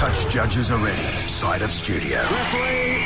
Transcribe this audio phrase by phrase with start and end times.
[0.00, 1.28] Touch judges are ready.
[1.28, 2.22] Side of studio.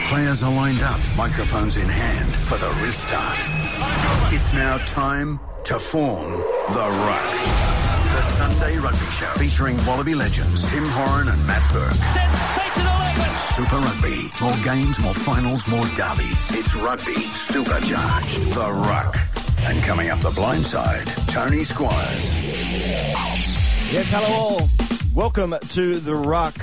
[0.06, 3.40] Players are lined up, microphones in hand for the restart.
[4.32, 7.32] It's now time to form the Ruck.
[8.14, 11.94] The Sunday Rugby Show featuring Wallaby legends Tim Horan and Matt Burke.
[11.94, 13.38] Sensational effort.
[13.54, 14.30] Super Rugby.
[14.40, 16.52] More games, more finals, more derbies.
[16.52, 18.40] It's rugby supercharged.
[18.54, 19.18] The Ruck.
[19.64, 22.36] And coming up the blind side, Tony Squires.
[23.92, 24.68] Yes, hello all.
[25.12, 26.54] Welcome to the Ruck.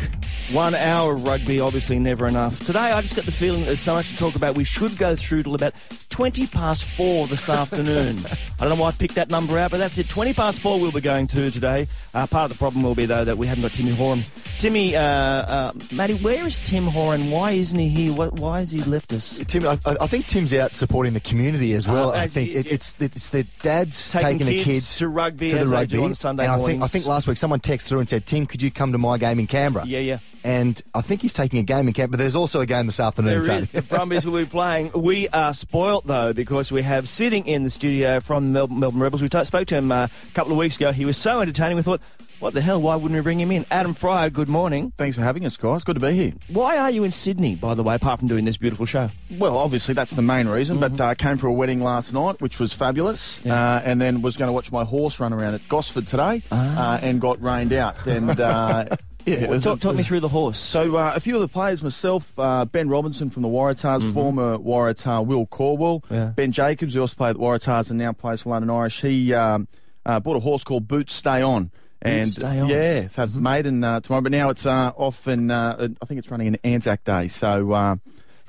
[0.49, 2.65] One hour of rugby, obviously never enough.
[2.65, 4.55] Today, I just got the feeling there's so much to talk about.
[4.55, 5.73] We should go through till about
[6.11, 8.18] 20 past four this afternoon.
[8.60, 10.10] I don't know why I picked that number out, but that's it.
[10.10, 11.88] 20 past four we'll be going to today.
[12.14, 14.24] Uh, part of the problem will be, though, that we haven't got Timmy Horan.
[14.60, 17.32] Timmy, uh, uh, Matty, where is Tim Horan?
[17.32, 18.14] Why isn't he here?
[18.14, 19.38] Why, why has he left us?
[19.47, 22.11] Tim, I, I think Tim's out supporting the community as well.
[22.11, 25.50] Oh, I think it, it's it's the dads Taking taking, the kids kids to rugby
[25.50, 27.88] to as the rugby on Sunday and I think I think last week someone texted
[27.88, 30.19] through and said, "Tim, could you come to my game in Canberra?" Yeah, yeah.
[30.43, 32.11] And I think he's taking a game in Canberra.
[32.11, 33.33] But there's also a game this afternoon.
[33.33, 33.61] There Tony.
[33.61, 33.71] is.
[33.71, 34.91] The Brumbies will be playing.
[34.93, 39.21] We are spoilt, though, because we have sitting in the studio from Melbourne, Melbourne Rebels.
[39.21, 40.91] We t- spoke to him uh, a couple of weeks ago.
[40.91, 42.01] He was so entertaining, we thought,
[42.39, 43.67] what the hell, why wouldn't we bring him in?
[43.69, 44.91] Adam Freier, good morning.
[44.97, 45.83] Thanks for having us, guys.
[45.83, 46.33] Good to be here.
[46.47, 49.11] Why are you in Sydney, by the way, apart from doing this beautiful show?
[49.38, 51.01] Well, obviously that's the main reason, but Mm-hmm.
[51.03, 54.49] uh, came for a wedding last night, which was fabulous, uh, and then was going
[54.49, 58.03] to watch my horse run around at Gosford today, uh, and got rained out.
[58.07, 58.85] And uh,
[59.25, 59.72] yeah, it was Ah.
[59.72, 60.58] Talk, talk me through the horse.
[60.59, 64.58] So uh, a few of the players, myself, uh, Ben Robinson from the Waratahs, former
[64.58, 66.13] Waratah Will Caldwell, Mm-hmm.
[66.13, 66.25] Yeah.
[66.36, 69.02] Ben Jacobs, who also played at the Waratahs and now plays for London Irish.
[69.02, 69.67] He um,
[70.05, 71.72] uh, bought a horse called Boots Stay On.
[72.02, 72.67] And Stay On.
[72.67, 72.69] Mm-hmm.
[72.69, 76.17] yeah, so it's maiden uh, tomorrow, but now it's uh, off, and uh, I think
[76.19, 77.28] it's running in Anzac Day.
[77.28, 77.95] So uh,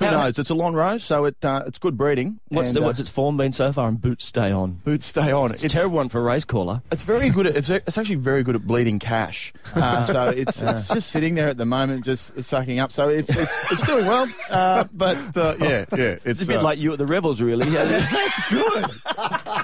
[0.03, 0.39] who How- knows?
[0.39, 2.41] It's a long row, so it uh, it's good breeding.
[2.49, 3.89] What's, and, the, uh, what's its form been so far?
[3.89, 4.81] And boots stay on.
[4.85, 5.51] Boots Stay On.
[5.53, 6.83] It's, a terrible one for a race caller.
[6.91, 7.47] It's very good.
[7.47, 9.53] At, it's it's actually very good at bleeding cash.
[9.75, 12.93] Uh, so it's it's just sitting there at the moment, just sucking up.
[12.93, 14.29] So it's it's it's doing well.
[14.51, 17.41] Uh, but uh, yeah, yeah, it's, It's a bit uh, like you at the Rebels,
[17.41, 17.69] really.
[17.71, 18.91] that's good.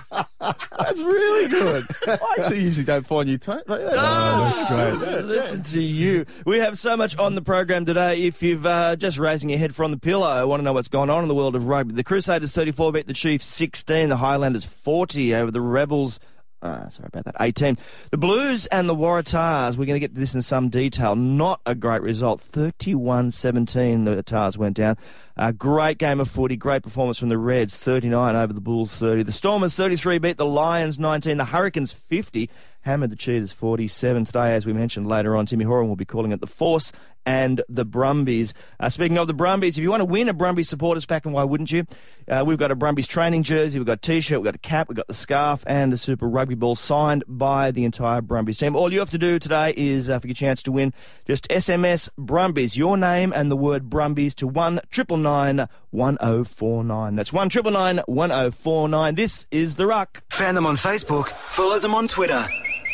[0.78, 1.86] that's really good.
[2.06, 3.38] I actually usually don't find you.
[3.38, 5.24] T- oh, that's great.
[5.24, 6.26] Listen to you.
[6.44, 8.22] We have so much on the program today.
[8.22, 10.88] If you've uh, just raising your head from the pillow, I want to know what's
[10.88, 11.94] going on in the world of rugby.
[11.94, 14.08] The Crusaders 34 beat the Chiefs 16.
[14.08, 16.20] The Highlanders 40 over the Rebels.
[16.60, 17.36] Uh, sorry about that.
[17.40, 17.78] 18.
[18.10, 19.76] The Blues and the Waratahs.
[19.76, 21.14] We're going to get to this in some detail.
[21.14, 22.40] Not a great result.
[22.40, 24.04] 31 17.
[24.04, 24.96] The Tahs went down.
[25.40, 26.56] A great game of footy.
[26.56, 27.78] Great performance from the Reds.
[27.78, 29.22] 39 over the Bulls 30.
[29.22, 31.36] The Stormers 33 beat the Lions 19.
[31.36, 32.50] The Hurricanes 50.
[32.80, 34.24] Hammered the Cheetahs 47.
[34.24, 36.90] Today, as we mentioned later on, Timmy Horan will be calling it the Force
[37.28, 38.54] and the Brumbies.
[38.80, 41.34] Uh, speaking of the Brumbies, if you want to win a Brumbies supporters pack, and
[41.34, 41.84] why wouldn't you?
[42.26, 44.88] Uh, we've got a Brumbies training jersey, we've got a t-shirt, we've got a cap,
[44.88, 48.74] we've got the scarf, and a Super Rugby ball signed by the entire Brumbies team.
[48.74, 50.94] All you have to do today is, uh, for your chance to win,
[51.26, 55.27] just SMS Brumbies, your name and the word Brumbies to one triple nine
[55.90, 57.16] one zero four nine.
[57.16, 59.14] That's one triple nine one zero four nine.
[59.14, 60.22] This is the Ruck.
[60.30, 61.28] Fan them on Facebook.
[61.28, 62.44] Follow them on Twitter.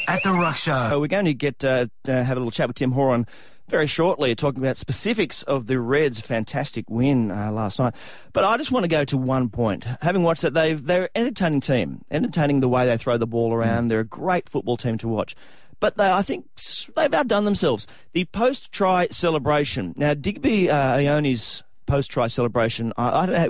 [0.07, 0.73] At The Ruck Show.
[0.75, 3.27] Uh, we're going to get uh, uh, have a little chat with Tim Horan
[3.69, 7.95] very shortly, talking about specifics of the Reds' fantastic win uh, last night.
[8.35, 9.87] But I just want to go to one point.
[10.03, 13.55] Having watched that, they've they're an entertaining team, entertaining the way they throw the ball
[13.55, 13.89] around.
[13.89, 15.35] They're a great football team to watch.
[15.81, 16.47] But they, I think
[16.95, 17.87] they've outdone themselves.
[18.13, 19.95] The post-try celebration.
[19.97, 22.93] Now, Digby uh, Ioane's post-try celebration.
[22.97, 23.49] I, I.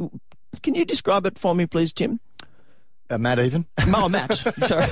[0.62, 2.20] Can you describe it for me, please, Tim?
[3.10, 3.66] Uh, Matt even.
[3.96, 4.32] Oh, Matt.
[4.34, 4.86] Sorry.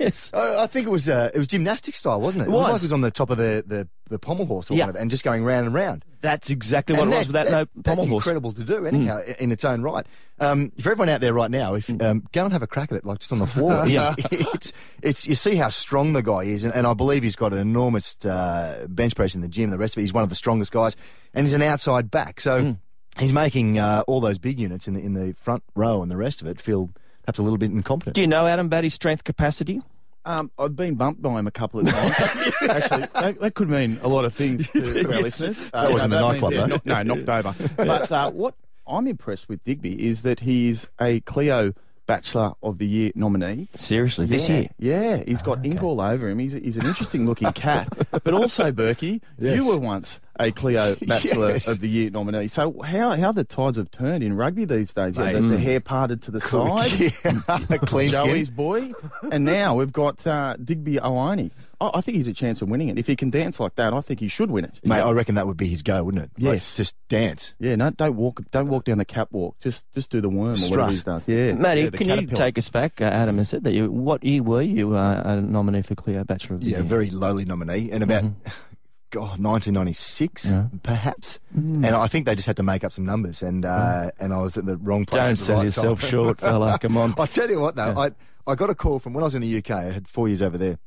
[0.00, 0.30] yes.
[0.34, 2.48] I, I think it was uh, it was gymnastic style, wasn't it?
[2.48, 2.62] It was.
[2.62, 2.82] like was.
[2.82, 4.84] it was on the top of the, the, the pommel horse or Yeah.
[4.84, 6.04] whatever, and just going round and round.
[6.22, 8.24] That's exactly what And it was that- without that- no That's pommel horse.
[8.24, 10.06] Incredible to do, anyhow, i in its own right.
[10.40, 12.96] Um, for everyone out there right now, if um, go and have a crack at
[12.98, 13.86] it, like just on the floor.
[13.88, 14.14] Yeah.
[14.30, 17.52] it's it's you see how strong the guy is, and, and I believe he's got
[17.52, 19.70] an enormous uh, bench press in the gym.
[19.70, 20.96] The rest of it, he's one of the strongest guys,
[21.34, 22.72] and he's an outside back, so Hmm.
[23.20, 26.16] he's making uh, all those big units in the in the front row and the
[26.16, 26.88] rest of it feel
[27.28, 28.14] perhaps a little bit incompetent.
[28.14, 29.82] Do you know Adam about his strength capacity?
[30.24, 32.14] Um, I've been bumped by him a couple of times.
[32.68, 35.70] Actually, that, that could mean a lot of things to, to our listeners.
[35.74, 36.80] Uh, That wasn't no, the that nightclub, means- though.
[36.96, 37.54] yeah, no, knocked over.
[37.76, 38.54] But uh, what
[38.86, 41.74] I'm impressed with Digby is that he's a Cleo
[42.08, 43.68] Bachelor of the Year nominee.
[43.76, 44.66] Seriously, this year.
[44.78, 46.38] Yeah, he's got ink all over him.
[46.40, 47.86] He's, he's an interesting looking cat.
[48.24, 49.56] But also, Berkey, Yes.
[49.56, 51.68] you were once a Cleo Bachelor Yes.
[51.68, 52.48] of the Year nominee.
[52.48, 55.16] So how how the tides have turned in rugby these days?
[55.16, 56.90] Yeah, the, the hair parted to the side.
[56.98, 57.76] yeah.
[57.78, 58.44] clean skin.
[58.54, 58.92] Boy,
[59.30, 61.50] and now we've got uh, Digby Ioane.
[61.80, 62.98] I, I think he's a chance of winning it.
[62.98, 64.80] If he can dance like that, I think he should win it.
[64.84, 66.30] Mate, I reckon that would be his go, wouldn't it?
[66.42, 66.74] Like, Yes.
[66.76, 67.54] just dance.
[67.58, 69.56] Yeah, no, don't walk, don't walk down the catwalk.
[69.60, 71.22] Just, just do the worm or whatever he does.
[71.28, 72.36] Yeah, Matty, yeah, the can you caterpillar.
[72.38, 73.00] take us back?
[73.00, 73.90] Uh, Adam has said that you.
[73.90, 76.82] What year were you uh, a nominee for Cleo Bachelor of the Yeah, Year?
[76.84, 78.24] very lowly nominee, and about
[79.10, 81.38] God, 1996, perhaps.
[81.54, 84.42] And I think they just had to make up some numbers, and uh, and I
[84.42, 85.22] was at the wrong place.
[85.22, 86.10] Don't at the sell right yourself time.
[86.10, 86.78] short, fella.
[86.78, 87.14] Come on.
[87.18, 88.10] I tell you what, though, I
[88.46, 89.70] I got a call from when I was in the UK.
[89.70, 90.78] I had four years over there.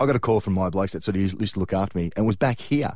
[0.00, 1.96] I got a call from my blokes that sort of used, used to look after
[1.98, 2.92] me, and was back here,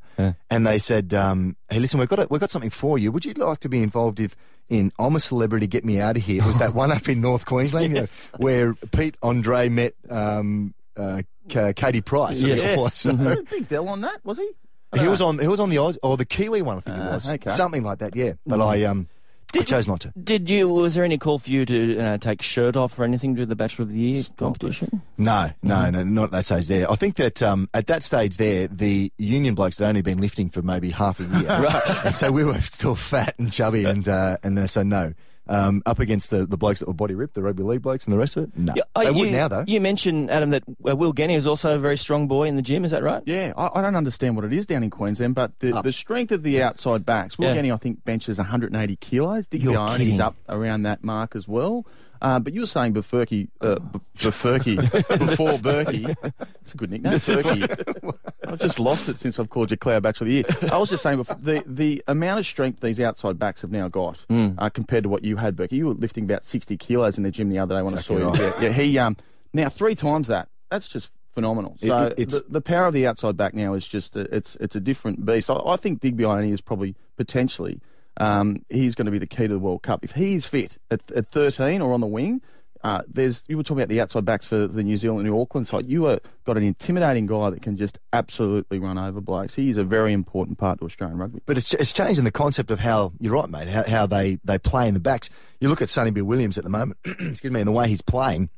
[0.51, 3.11] and they said, um, "Hey, listen, we've got a, we've got something for you.
[3.13, 4.37] Would you like to be involved if
[4.69, 7.21] in I'm a Celebrity, Get Me Out of Here?" It was that one up in
[7.21, 8.29] North Queensland you know, Yes.
[8.37, 12.43] where Pete Andre met um, uh, K- Katie Price.
[12.45, 12.79] I think it Yes.
[12.79, 12.95] was.
[12.95, 14.51] So- Big deal on that, was he?
[14.99, 17.03] he was on he was on the Oz or the Kiwi one, I think it
[17.03, 17.49] Ah, was, okay.
[17.51, 18.15] something like that.
[18.15, 19.09] Yeah, but I um
[19.55, 20.13] I chose not to.
[20.23, 20.69] Did you?
[20.69, 23.57] Was there any call for you to uh, take shirt off or anything to the
[23.57, 25.03] Bachelor of the Year competition?
[25.19, 26.91] No, no, no, not at that stage there.
[26.91, 30.49] I think that um, at that stage there, the union blokes had only been lifting
[30.49, 31.49] for maybe half a year.
[31.63, 32.07] right.
[32.07, 35.13] And so we were still fat and chubby, and uh, and then, so no.
[35.49, 38.13] Um, up against the, the blokes that were body ripped, the rugby league blokes and
[38.13, 38.57] the rest of it?
[38.57, 38.75] No.
[38.77, 39.65] Yeah, they uh, would now, though.
[39.67, 42.63] You mentioned, Adam, that uh, Will Genia is also a very strong boy in the
[42.63, 42.85] gym.
[42.85, 43.23] Is that right?
[43.27, 46.31] Yeah, I, I don't understand what it is down in Queensland, but the, the strength
[46.31, 47.39] of the outside backs.
[47.39, 47.55] Will Yeah.
[47.55, 49.49] Genia, I think, benches 180 kilos.
[49.49, 50.15] Dick You're Ioane kidding.
[50.15, 51.87] is up around that mark as well.
[52.23, 54.77] Uh, but you were saying Bufurky, uh, B- Bufurky,
[55.19, 56.15] before Berkey.
[56.63, 58.15] It's a good nickname, Bufurky.
[58.47, 60.73] I've just lost it since I've called you Cloud Bachelor of the Year.
[60.73, 63.89] I was just saying, before, the, the amount of strength these outside backs have now
[63.89, 64.51] got Hmm.
[64.59, 65.73] uh, compared to what you had, Berkey.
[65.73, 68.33] You were lifting about 60 kilos in the gym the other day when Exactly I
[68.33, 68.45] saw you.
[68.45, 69.17] Yeah, yeah, he, um,
[69.53, 70.49] now three times that.
[70.71, 71.77] That's just phenomenal.
[71.85, 74.57] So it- it's- the, the power of the outside back now is just a, it's
[74.61, 75.51] it's a different beast.
[75.51, 77.81] I, I think Digby Ioane is probably potentially
[78.19, 81.01] um, he's going to be the key to the World Cup if he's fit at,
[81.13, 82.43] at 13 or on the wing.
[82.85, 85.69] Uh, there's you were talking about the outside backs for the New Zealand New Auckland
[85.69, 85.87] side.
[85.87, 89.55] You are got an intimidating guy that can just absolutely run over blokes.
[89.55, 91.41] He is a very important part to Australian rugby.
[91.47, 93.69] But it's, it's changing the concept of how you're right, mate.
[93.69, 95.31] How, how they, they play in the backs.
[95.61, 96.99] You look at Sonny Bill Williams at the moment.
[97.05, 98.51] excuse me, and the way he's playing,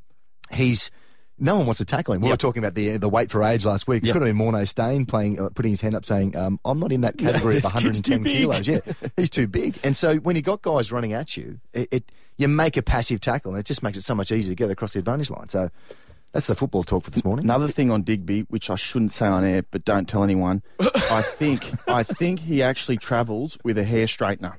[0.50, 0.90] he's
[1.44, 2.22] no one wants to tackle him.
[2.22, 4.02] We were talking about the the weight for age last week.
[4.02, 4.12] It Yep.
[4.14, 6.90] could have been Morné Steyn playing, uh, putting his hand up, saying, um, "I'm not
[6.92, 8.78] in that category of 110 kilos." Yeah,
[9.16, 9.78] he's too big.
[9.84, 13.20] And so when you got guys running at you, it, it you make a passive
[13.20, 15.48] tackle, and it just makes it so much easier to get across the advantage line.
[15.48, 15.70] So
[16.32, 17.44] that's the football talk for this morning.
[17.44, 20.62] Another thing on Digby, which I shouldn't say on air, but don't tell anyone.
[20.80, 24.54] I think I think he actually travels with a hair straightener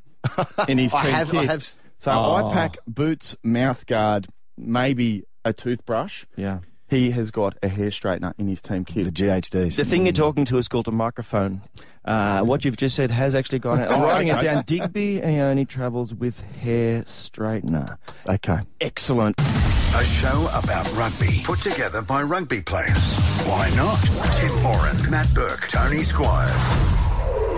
[0.70, 1.50] in his I team have- I kit.
[1.50, 1.64] have
[1.98, 2.48] So Oh.
[2.50, 4.28] I pack boots, mouth guard,
[4.58, 6.26] maybe a toothbrush.
[6.38, 6.60] Yeah.
[6.88, 9.06] He has got a hair straightener in his team kit.
[9.06, 9.44] The kit.
[9.52, 9.76] GHDs.
[9.76, 11.62] The thing you're talking to is called a microphone.
[12.04, 13.80] Uh, what you've just said has actually gone.
[13.90, 14.64] I'm writing it down.
[14.66, 17.98] Digby and only travels with hair straightener.
[18.30, 18.60] Okay.
[18.82, 19.36] Excellent.
[19.40, 23.18] A show about rugby put together by rugby players.
[23.48, 24.02] Why not?
[24.36, 26.95] Tim Horan, Matt Burke, Tony Squires.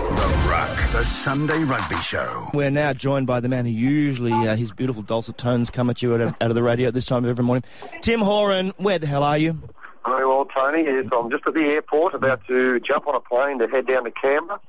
[0.08, 2.48] The Ruck, the Sunday Rugby Show.
[2.54, 6.02] We're now joined by the man who usually uh, his beautiful dulcet tones come at
[6.02, 7.62] you out of, out of the radio at this time of every morning.
[8.00, 9.60] Tim Horan, where the hell are you?
[10.06, 10.84] Very well, Tony.
[10.84, 14.04] Yes, I'm just at the airport, about to jump on a plane to head down
[14.04, 14.60] to Canberra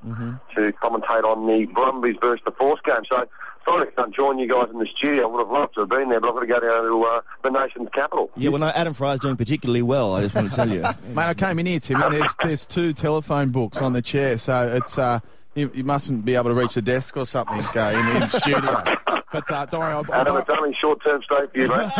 [0.54, 3.02] to commentate on the Brumbies versus the Force game.
[3.10, 3.24] So,
[3.64, 5.24] sorry I can't join you guys in the studio.
[5.24, 7.04] I would have loved to have been there, but I've got to go down to
[7.04, 8.30] uh, the nation's capital.
[8.36, 10.14] Yeah, well, no, Adam Freier's doing particularly well.
[10.14, 10.82] I just want to tell you.
[11.14, 14.38] Mate, I came in here, Tim, and there's, there's two telephone books on the chair,
[14.38, 15.20] so it's uh,
[15.54, 18.28] you, you mustn't be able to reach the desk or something uh, in, in the
[18.28, 19.20] studio.
[19.32, 21.92] But uh, don't worry, I, Adam, I, it's only short-term stay for you, mate.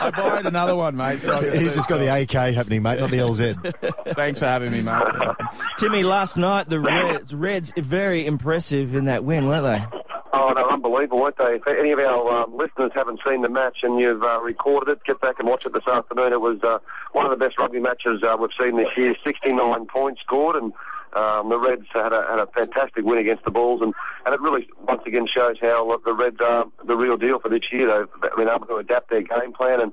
[0.00, 1.18] I borrowed another one, mate.
[1.18, 4.14] So He's just got the AK happening, mate, not the LZ.
[4.14, 5.02] Thanks for having me, mate.
[5.78, 9.98] Timmy, last night the Reds, Reds very impressive in that win, weren't they?
[10.36, 11.62] Oh, no, unbelievable, weren't they?
[11.62, 15.04] If any of our um, listeners haven't seen the match and you've uh, recorded it,
[15.04, 16.32] get back and watch it this afternoon.
[16.32, 16.78] It was uh,
[17.12, 19.14] one of the best rugby matches uh, we've seen this year.
[19.24, 20.72] 69 points scored, and
[21.12, 23.94] um, the Reds had a, had a fantastic win against the Bulls, and,
[24.26, 27.70] and it really once again shows how the Reds are the real deal for this
[27.70, 28.08] year.
[28.20, 29.92] They've been able to adapt their game plan and.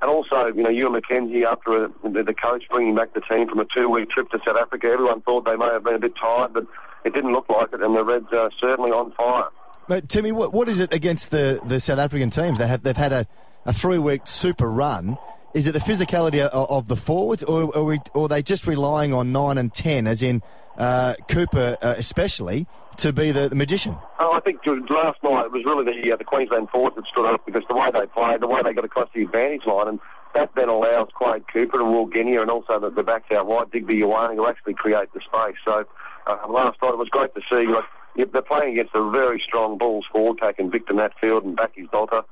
[0.00, 3.48] And also, you know, Ewan McKenzie, after uh the, the coach bringing back the team
[3.48, 6.14] from a two-week trip to South Africa, everyone thought they may have been a bit
[6.20, 6.66] tired, but
[7.04, 9.46] it didn't look like it, and the Reds are certainly on fire.
[9.88, 12.58] Mate, Timmy, what, what is it against the, the South African teams?
[12.58, 13.26] They have they've had a,
[13.66, 15.18] a three week super run.
[15.54, 18.66] Is it the physicality of, of the forwards, or are we, or are they just
[18.66, 20.40] relying on nine and ten, as in
[20.78, 23.96] uh, Cooper uh, especially, to be the, the magician?
[24.18, 27.26] Oh, I think last night it was really the uh, the Queensland forwards that stood
[27.26, 30.00] up because the way they played, the way they got across the advantage line, and
[30.34, 33.70] that then allows Quade Cooper and Will Genia and also the, the backs out wide,
[33.70, 35.56] Digby Ioane, to actually create the space.
[35.66, 35.84] So
[36.26, 37.66] uh, last night it was great to see.
[37.66, 37.84] Like,
[38.16, 42.22] yeah, they're playing against a very strong Bulls forward pack Victor Matfield and Backy's Dalter.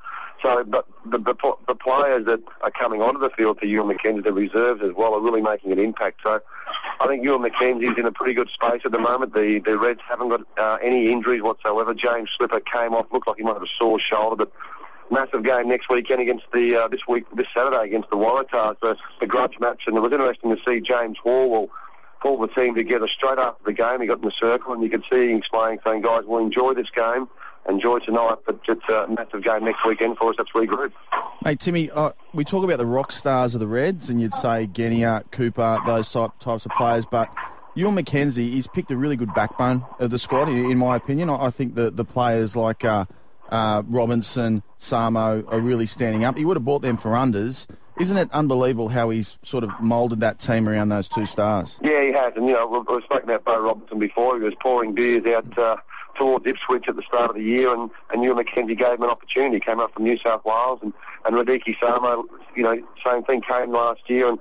[0.43, 1.35] So, but the, the
[1.69, 5.15] the players that are coming onto the field for Ewan McKenzie, the reserves as well,
[5.15, 6.21] are really making an impact.
[6.23, 6.41] So,
[7.01, 9.35] I think Ewan McKenzie's in a pretty good space at the moment.
[9.35, 11.93] The the Reds haven't got uh, any injuries whatsoever.
[11.93, 14.53] James Slipper came off, looked like he might have a sore shoulder, but
[15.11, 18.97] massive game next weekend against the uh, this week this Saturday against the Waratahs, the,
[19.21, 21.69] the grudge match, and it was interesting to see James Horwill
[22.21, 24.00] pulled the team together straight after the game.
[24.00, 26.75] He got in the circle, and you could see him explaining, saying, "Guys, we'll enjoy
[26.75, 27.29] this game,
[27.69, 30.37] enjoy tonight, but it's a massive game next weekend for us.
[30.39, 30.93] Let's regroup."
[31.45, 34.67] Mate, Timmy, uh, we talk about the rock stars of the Reds, and you'd say
[34.67, 37.31] Genia, Cooper, those type, types of players, but
[37.75, 41.31] Ewan McKenzie, he's picked a really good backbone of the squad, in, in my opinion.
[41.31, 43.07] I, I think the, the players like uh,
[43.49, 46.37] uh, Robinson, Samo are really standing up.
[46.37, 47.67] He would have bought them for unders.
[48.00, 51.78] Isn't it unbelievable how he's sort of moulded that team around those two stars?
[51.83, 52.33] Yeah, he has.
[52.35, 54.38] And, you know, we've, we've spoken about Bo Robinson before.
[54.38, 55.76] He was pouring beers out uh,
[56.16, 59.11] towards Ipswich at the start of the year, and, and Ewan McKenzie gave him an
[59.11, 59.57] opportunity.
[59.57, 60.95] He came up from New South Wales, and,
[61.26, 62.25] and Radike Samo,
[62.57, 64.28] you know, same thing, came last year.
[64.28, 64.38] And,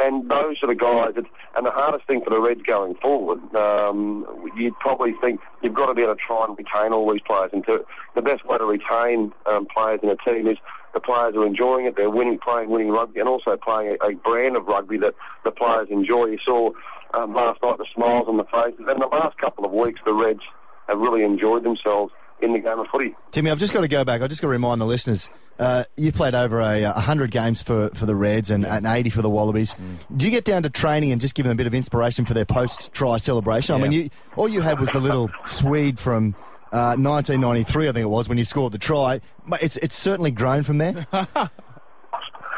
[0.00, 1.14] and those are the guys.
[1.16, 1.24] That,
[1.56, 5.86] and the hardest thing for the Reds going forward, um, you'd probably think you've got
[5.86, 7.50] to be able to try and retain all these players.
[7.52, 7.84] And to,
[8.14, 10.58] the best way to retain um, players in a team is
[10.94, 11.94] the players are enjoying it.
[11.96, 15.14] They're winning, playing winning rugby, and also playing a, a brand of rugby that
[15.44, 16.26] the players enjoy.
[16.26, 16.70] You saw
[17.14, 20.12] um, last night the smiles on the faces, and the last couple of weeks the
[20.12, 20.40] Reds
[20.88, 23.14] have really enjoyed themselves in the game of footy.
[23.32, 24.22] Timmy, I've just got to go back.
[24.22, 25.28] I've just got to remind the listeners.
[25.58, 29.10] Uh, you played over a, a hundred games for, for the Reds and, and eighty
[29.10, 29.74] for the Wallabies.
[30.16, 32.34] Do you get down to training and just give them a bit of inspiration for
[32.34, 33.74] their post try celebration?
[33.74, 36.36] I mean, you, all you had was the little Swede from
[36.72, 39.20] uh, 1993, I think it was, when you scored the try.
[39.46, 41.06] But it's it's certainly grown from there.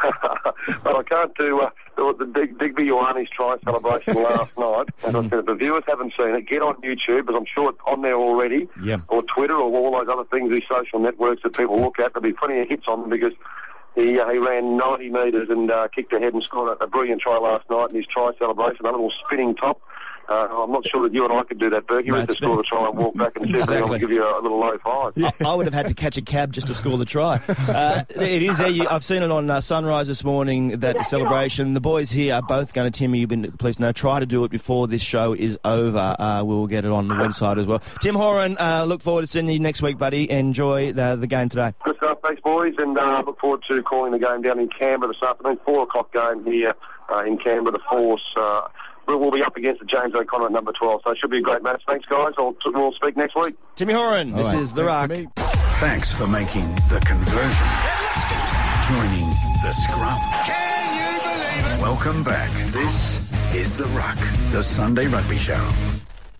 [0.82, 4.88] but I can't do uh, the, the Dig, Digby Ioane's try celebration last night.
[5.04, 7.70] As I said, if the viewers haven't seen it, get on YouTube, because I'm sure
[7.70, 8.98] it's on there already, Yeah.
[9.08, 12.12] or Twitter, or all those other things, these social networks that people look at.
[12.14, 13.32] There'll be plenty of hits on them because
[13.94, 17.20] he uh, he ran 90 metres and uh, kicked ahead and scored a, a brilliant
[17.20, 19.80] try last night in his try celebration, a little spinning top.
[20.30, 21.82] Uh, I'm not sure that you and I could do that.
[21.90, 23.76] No, We had to it's score the try and walk back and see if Exactly.
[23.76, 25.12] anyone would give you a, little low five.
[25.18, 27.40] I, I would have had to catch a cab just to score the try.
[27.70, 28.70] Uh, it is there.
[28.90, 31.74] I've seen it on uh, Sunrise this morning, that celebration.
[31.74, 34.44] The boys here are both going to, Timmy, you've been, please know, try to do
[34.44, 36.16] it before this show is over.
[36.18, 37.80] Uh, we'll get it on the website as well.
[38.00, 40.30] Tim Horan, uh, look forward to seeing you next week, buddy.
[40.30, 41.74] Enjoy the, the game today.
[41.84, 45.12] Good stuff, thanks, boys, and uh, look forward to calling the game down in Canberra
[45.12, 45.58] this afternoon.
[45.64, 46.74] Four o'clock game here
[47.12, 47.72] uh, in Canberra.
[47.72, 48.62] The Force uh,
[49.10, 51.38] we'll, we'll be up against the James O'Connor at number 12, so it should be
[51.38, 51.82] a great match.
[51.86, 52.32] Thanks, guys.
[52.38, 53.54] I'll, we'll speak next week.
[53.76, 54.62] Timmy Horan, this All right.
[54.62, 55.10] is The Thanks, Rock.
[55.10, 55.28] Timmy.
[55.80, 57.68] Thanks for making the conversion.
[58.88, 59.28] Joining
[59.62, 60.20] the scrum.
[60.44, 61.82] Can you believe it?
[61.82, 62.50] Welcome back.
[62.72, 64.18] This is The Ruck,
[64.52, 65.70] the Sunday Rugby Show.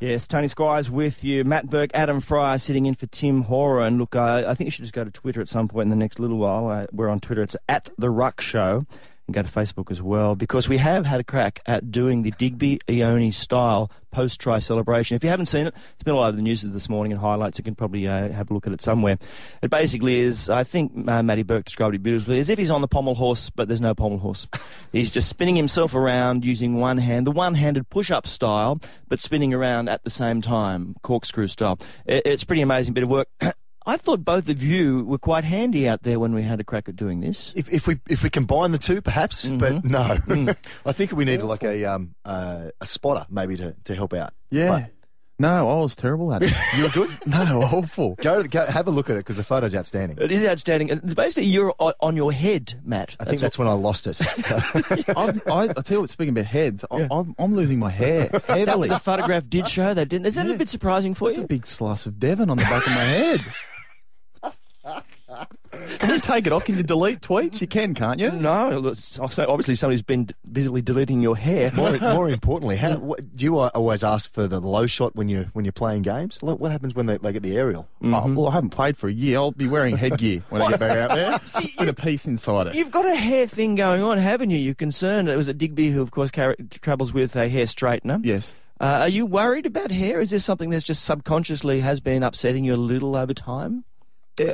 [0.00, 1.44] Yes, Tony Squires with you.
[1.44, 3.98] Matt Burke, Adam Freier sitting in for Tim Horan.
[3.98, 5.96] Look, uh, I think you should just go to Twitter at some point in the
[5.96, 6.68] next little while.
[6.68, 7.42] Uh, we're on Twitter.
[7.42, 8.86] It's at The Ruck Show.
[9.30, 12.32] And go to Facebook as well because we have had a crack at doing the
[12.32, 15.14] Digby Ioane style post try celebration.
[15.14, 17.56] If you haven't seen it, it's been all over the news this morning and highlights.
[17.56, 19.18] You can probably uh, have a look at it somewhere.
[19.62, 22.80] It basically is, I think uh, Matty Burke described it beautifully, as if he's on
[22.80, 24.48] the pommel horse, but there's no pommel horse.
[24.92, 29.20] he's just spinning himself around using one hand, the one handed push up style, but
[29.20, 31.78] spinning around at the same time, corkscrew style.
[32.04, 33.28] It, it's pretty amazing bit of work.
[33.90, 36.88] I thought both of you were quite handy out there when we had a crack
[36.88, 37.52] at doing this.
[37.56, 40.16] if, if we if we combine the two, perhaps, but no.
[40.28, 40.56] Mm.
[40.86, 44.32] I think we needed like a um uh, a spotter maybe to, to help out.
[44.48, 44.86] Yeah.
[45.40, 46.52] No, I was terrible at it.
[46.76, 47.10] You were good.
[47.26, 48.14] no, awful.
[48.16, 50.18] Go, go have a look at it because the photo's outstanding.
[50.20, 50.90] It is outstanding.
[50.90, 53.16] It's Basically, you're on, on your head, Matt.
[53.18, 54.20] I think that's when I lost it.
[55.16, 58.30] I'm, I, I tell you what, speaking about heads, I, I'm, I'm losing my hair
[58.46, 58.88] heavily.
[58.88, 60.26] the photograph did show that, didn't?
[60.26, 62.86] Is that a bit surprising for It's a big slice of Devon on the back
[62.86, 63.40] of my head.
[66.00, 66.64] Can you take it off?
[66.64, 67.60] Can you delete tweets?
[67.60, 68.30] You can, can't you?
[68.30, 71.70] No, it's- I'll say obviously somebody's been busily deleting your hair.
[71.74, 75.48] more, more importantly, how, what, do you always ask for the low shot when you
[75.52, 76.42] when you're playing games?
[76.42, 77.86] Like, What happens when they, they get the aerial?
[78.02, 79.36] Oh, well, I haven't played for a year.
[79.38, 82.26] I'll be wearing headgear when I get back out there See, with you- a piece
[82.26, 82.74] inside it.
[82.74, 84.58] You've got a hair thing going on, haven't you?
[84.58, 85.28] You're concerned.
[85.28, 88.20] It was at Digby, who of course car- travels with a hair straightener.
[88.24, 88.54] Yes.
[88.80, 90.20] Uh, are you worried about hair?
[90.20, 93.84] Is this something that's just subconsciously has been upsetting you a little over time?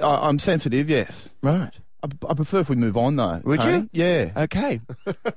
[0.02, 1.34] I'm sensitive, yes.
[1.42, 1.72] Right.
[2.02, 3.40] I, I prefer if we move on, though.
[3.44, 3.88] Would Tony.
[3.92, 4.04] you?
[4.04, 4.30] Yeah.
[4.36, 4.80] Okay.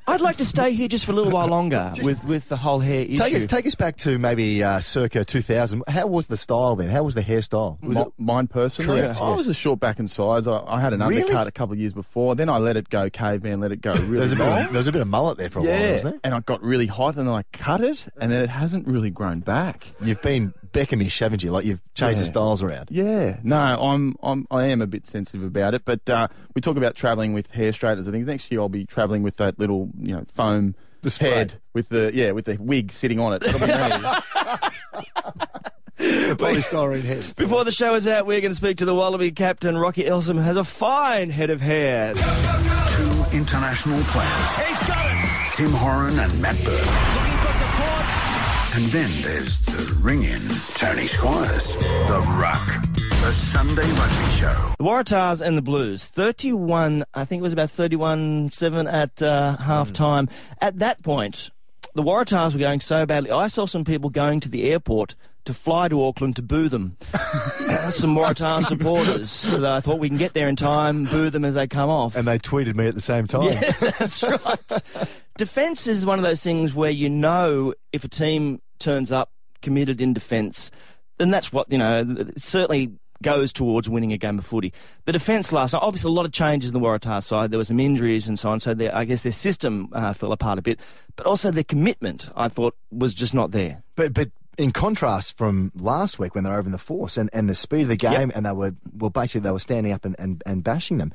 [0.07, 2.79] I'd like to stay here just for a little while longer with, with the whole
[2.79, 3.15] hair issue.
[3.15, 5.83] Take us take us back to maybe uh, circa 2000.
[5.87, 6.89] How was the style then?
[6.89, 7.81] How was the hairstyle?
[7.81, 9.37] Was Mi- it mine personally, Correct, I yes.
[9.37, 10.47] was a short back and sides.
[10.47, 11.21] I, I had an Really?
[11.21, 12.35] undercut a couple of years before.
[12.35, 14.61] Then I let it go caveman, let it go there really was, a bit long.
[14.65, 16.19] of, there was a bit of mullet there for a while, yeah, wasn't there?
[16.23, 19.09] and I got really hot, and then I cut it, and then it hasn't really
[19.09, 19.87] grown back.
[20.01, 21.49] You've been Beckhamish, haven't you?
[21.51, 22.31] Like you've changed the Yeah.
[22.31, 22.89] styles around.
[22.91, 25.83] Yeah, no, I'm, I'm, I am a bit sensitive about it.
[25.83, 28.07] But uh, we talk about travelling with hair straighteners.
[28.07, 31.29] I think next year I'll be travelling with that little, you know, foam The spray.
[31.29, 33.41] head with the yeah with the wig sitting on it.
[33.41, 34.69] That'll.
[35.97, 37.35] The polystyrene head.
[37.35, 39.77] Before the show is out, we're going to speak to the Wallaby captain.
[39.77, 42.13] Rocky Elsom has a fine head of hair.
[42.13, 44.55] Two international players.
[44.55, 45.55] He's got it.
[45.55, 46.85] Tim Horan and Matt Burke.
[47.15, 48.05] Looking for support.
[48.77, 50.41] And then there's the ring in,
[50.75, 52.69] Tony Squires, The Ruck,
[53.29, 54.73] the Sunday Rugby Show.
[54.79, 59.55] The Waratahs and the Blues, 31, I think it was about 31 7 at uh,
[59.57, 60.29] half time.
[60.59, 61.51] At that point,
[61.93, 63.29] the Waratahs were going so badly.
[63.29, 65.13] I saw some people going to the airport
[65.45, 66.97] to fly to Auckland to boo them.
[67.91, 69.29] some Waratah supporters.
[69.29, 72.15] So I thought we can get there in time, boo them as they come off.
[72.15, 73.43] And they tweeted me at the same time.
[73.43, 73.59] Yeah,
[73.99, 74.81] that's right.
[75.37, 79.31] defence is one of those things where you know if a team turns up
[79.61, 80.71] committed in defence,
[81.19, 84.73] then that's what, you know, certainly goes towards winning a game of footy.
[85.05, 87.51] The defence last night, obviously a lot of changes in the Waratah side.
[87.51, 90.59] There were some injuries and so on, so I guess their system uh, fell apart
[90.59, 90.79] a bit.
[91.15, 93.83] But also their commitment, I thought, was just not there.
[93.95, 97.29] But but in contrast from last week when they were over in the force and,
[97.31, 98.31] and the speed of the game Yep.
[98.35, 101.13] and they were well basically they were standing up and, and, and bashing them.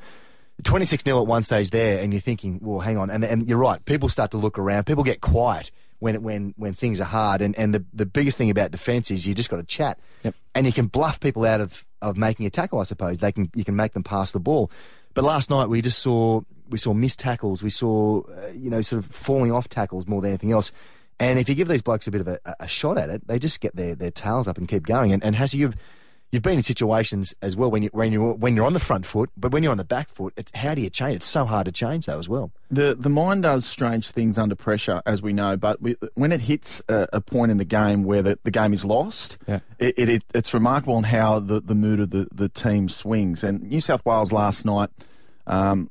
[0.63, 3.09] 26 0 at one stage there, and you're thinking, well, hang on.
[3.09, 5.69] And, and you're right, people start to look around, people get quiet
[5.99, 7.41] when when when things are hard.
[7.41, 9.99] And, and the, the biggest thing about defence is you just got to chat.
[10.23, 10.33] Yep.
[10.55, 13.17] And you can bluff people out of, of making a tackle, I suppose.
[13.17, 14.71] They can You can make them pass the ball.
[15.13, 18.81] But last night we just saw we saw missed tackles, we saw uh, you know
[18.81, 20.71] sort of falling off tackles more than anything else.
[21.19, 23.39] And if you give these blokes a bit of a, a shot at it, they
[23.39, 25.13] just get their, their tails up and keep going.
[25.13, 25.75] And, and Hassie, you've
[26.35, 29.05] you've been in situations as well when you when you when you're on the front
[29.05, 31.15] foot, but when you're on the back foot, it's, how do you change?
[31.15, 32.51] It's so hard to change though as well.
[32.69, 35.55] The the mind does strange things under pressure, as we know.
[35.57, 38.73] But we, when it hits a, a point in the game where the, the game
[38.73, 39.61] is lost, Yeah.
[39.79, 43.43] it, it, it it's remarkable on how the, the mood of the, the team swings.
[43.43, 44.89] And New South Wales last night,
[45.47, 45.89] um,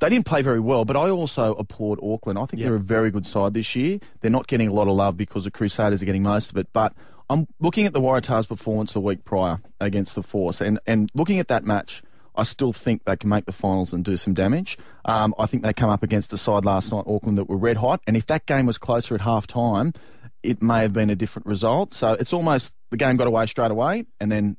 [0.00, 2.38] they didn't play very well, but I also applaud Auckland.
[2.38, 3.98] I think they're a very good side this year.
[4.20, 6.68] They're not getting a lot of love because the Crusaders are getting most of it.
[6.72, 6.92] But
[7.28, 11.38] I'm looking at the Waratahs' performance the week prior against the Force, and, and looking
[11.38, 12.02] at that match,
[12.36, 14.78] I still think they can make the finals and do some damage.
[15.04, 17.78] Um, I think they come up against the side last night, Auckland, that were red
[17.78, 18.02] hot.
[18.06, 19.94] And if that game was closer at half time,
[20.42, 21.94] it may have been a different result.
[21.94, 24.56] So it's almost the game got away straight away and then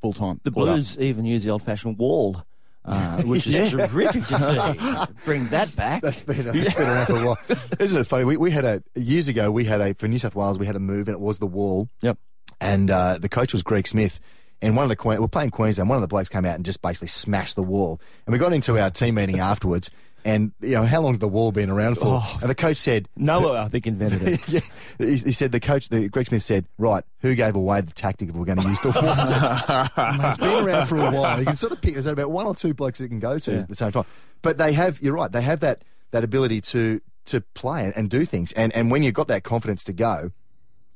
[0.00, 0.40] full time.
[0.42, 0.50] The.
[0.50, 2.42] Blues even use the old fashioned wall.
[2.86, 5.12] Uh, which is terrific to see.
[5.24, 6.02] Bring that back.
[6.02, 7.38] That's been, that's been around for a while.
[7.80, 8.24] Isn't it funny?
[8.24, 9.50] We, we had a years ago.
[9.50, 10.58] We had a for New South Wales.
[10.58, 11.88] We had a move, and it was the wall.
[12.02, 12.18] Yep.
[12.60, 14.20] And uh, the coach was Greg Smith.
[14.62, 15.90] And one of the Que- we're playing Queensland.
[15.90, 18.00] One of the blokes came out and just basically smashed the wall.
[18.24, 19.90] And we got into our team meeting afterwards.
[20.26, 22.20] And you know how long had the wall been around for?
[22.20, 22.38] Oh.
[22.40, 24.48] And the coach said, Noah, I think, invented it.
[24.48, 24.60] yeah,
[24.98, 28.32] he, he said the coach, the Greg Smith said, right, who gave away the tactic
[28.32, 30.24] we're going to use the wall?
[30.28, 31.38] it's been around for a while.
[31.38, 31.94] You can sort of pick.
[31.94, 34.04] There's about one or two blokes that can go to at the same time.
[34.42, 35.00] But they have.
[35.00, 35.30] You're right.
[35.30, 38.50] They have that that ability to to play and, do things.
[38.52, 40.32] And and when you've got that confidence to go,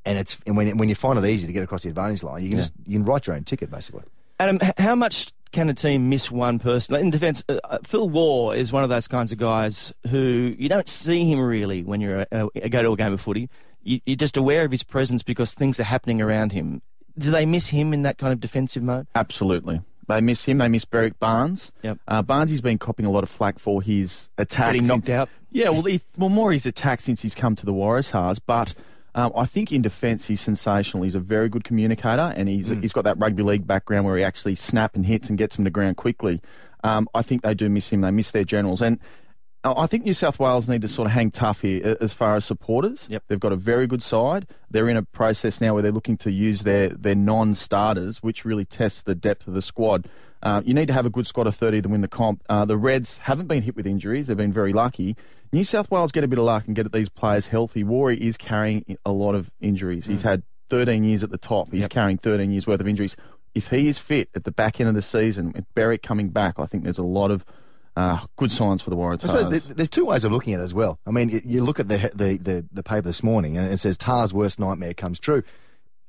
[0.03, 2.43] and it's and when when you find it easy to get across the advantage line,
[2.43, 4.03] you can just you can write your own ticket basically.
[4.41, 6.95] Adam, how much can a team miss one person?
[6.95, 10.69] In defence, uh, uh, Phil Waugh is one of those kinds of guys who you
[10.69, 13.49] don't see him really when you uh, go to a game of footy.
[13.83, 16.81] You, you're just aware of his presence because things are happening around him.
[17.17, 19.07] Do they miss him in that kind of defensive mode?
[19.15, 19.81] Absolutely.
[20.07, 20.57] They miss him.
[20.59, 21.71] They miss Berrick Barnes.
[21.83, 21.97] Yep.
[22.07, 24.73] Uh, Barnes has been copping a lot of flack for his attack.
[24.73, 25.29] Getting knocked since- out.
[25.53, 28.39] Yeah, well, he, well, more his attack since he's come to the Warriors has.
[28.39, 28.73] But
[29.15, 31.03] um, I think in defence he's sensational.
[31.03, 34.23] He's a very good communicator, and he's he's got that rugby league background where he
[34.23, 36.41] actually snap and hits and gets them to ground quickly.
[36.83, 38.01] Um, I think they do miss him.
[38.01, 38.99] They miss their generals, and
[39.63, 42.35] I I think New South Wales need to sort of hang tough here as far
[42.35, 43.07] as supporters.
[43.09, 43.23] Yep.
[43.27, 44.47] They've got a very good side.
[44.69, 48.65] They're in a process now where they're looking to use their, their non-starters, which really
[48.65, 50.07] tests the depth of the squad.
[50.43, 52.43] Uh, you need to have a good squad of 30 to win the comp.
[52.49, 54.27] Uh, the Reds haven't been hit with injuries.
[54.27, 55.15] They've been very lucky.
[55.53, 57.83] New South Wales get a bit of luck and get these players healthy.
[57.83, 60.05] Warry is carrying a lot of injuries.
[60.07, 61.71] He's had 13 years at the top.
[61.71, 63.15] He's carrying 13 years worth of injuries.
[63.53, 66.55] If he is fit at the back end of the season, with Berrick coming back,
[66.57, 67.43] I think there's a lot of
[67.97, 69.21] uh, good signs for the Warriors.
[69.75, 70.99] There's two ways of looking at it as well.
[71.05, 73.97] I mean, you look at the, the, the, the paper this morning and it says
[73.97, 75.43] Tar's worst nightmare comes true.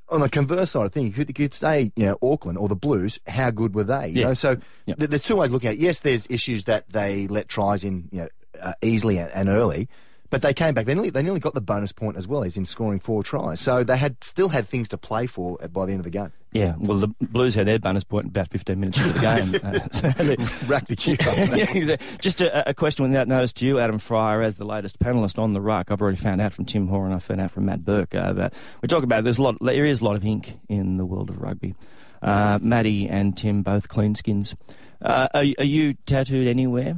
[0.08, 2.68] On the converse side of things, you could, you could say, you know, Auckland or
[2.68, 4.08] the Blues, how good were they?
[4.08, 4.26] You Yeah.
[4.28, 5.80] know, so th- there's two ways of looking at it.
[5.80, 8.28] Yes, there's issues that they let tries in, you know,
[8.62, 9.88] uh, easily and, early,
[10.30, 10.86] but they came back.
[10.86, 13.60] They nearly, they nearly got the bonus point as well as in scoring four tries.
[13.60, 16.32] So they had still had things to play for by the end of the game.
[16.52, 19.54] Yeah, well, the Blues had their bonus point about 15 minutes into the game.
[19.62, 21.16] Uh, so Rack the queue.
[21.20, 22.18] yeah, exactly.
[22.20, 25.52] Just a, a question without notice to you, Adam Freier, as the latest panellist on
[25.52, 25.90] the ruck.
[25.90, 28.14] I've already found out from Tim Horan, I found out from Matt Burke.
[28.14, 29.56] Uh, but we talk about there's a lot.
[29.60, 31.74] There is a lot of ink in the world of rugby.
[32.20, 34.54] Uh, Maddie and Tim both clean skins.
[35.00, 36.96] Uh, are, are you tattooed anywhere?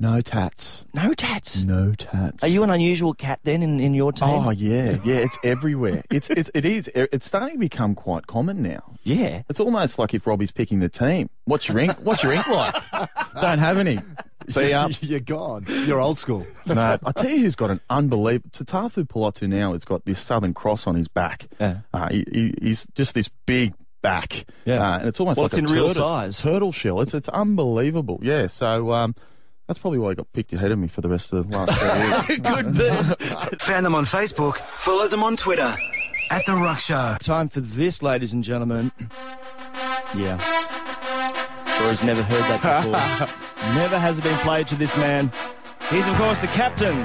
[0.00, 0.84] No tats.
[0.94, 1.62] No tats.
[1.62, 2.42] No tats.
[2.42, 4.28] Are you an unusual cat then in, in your team?
[4.30, 5.16] Oh yeah, yeah.
[5.16, 6.02] It's everywhere.
[6.10, 6.88] It's it's it is.
[6.94, 8.82] It's starting to become quite common now.
[9.02, 9.42] yeah.
[9.50, 11.28] It's almost like if Robbie's picking the team.
[11.44, 11.96] What's your ink?
[12.02, 12.74] What's your ink like?
[13.40, 13.98] Don't have any.
[14.48, 14.88] See ya.
[15.02, 15.66] You're gone.
[15.68, 16.46] You're old school.
[16.66, 18.50] no, I tell you who's got an unbelievable.
[18.50, 21.46] Tatafu Polota-Nau now has got this Southern Cross on his back.
[21.60, 21.80] Yeah.
[21.92, 24.46] Uh, he, he- he's just this big back.
[24.64, 24.82] Yeah.
[24.94, 26.40] Uh, and it's almost Well, like it's a in real size.
[26.40, 27.00] Turtle shell.
[27.02, 28.18] It's, it's unbelievable.
[28.22, 28.46] Yeah.
[28.48, 29.14] So um,
[29.70, 31.78] that's probably why he got picked ahead of me for the rest of the last
[31.78, 32.40] three years.
[32.56, 33.56] Could be.
[33.58, 34.56] Fan them on Facebook.
[34.56, 35.72] Follow them on Twitter.
[36.28, 37.16] At The Ruck Show.
[37.20, 38.90] Time for this, ladies and gentlemen.
[40.12, 40.40] Yeah.
[41.78, 43.74] Sure he's never heard that before.
[43.76, 45.30] never has it been played to this man.
[45.88, 46.98] He's, of course, the captain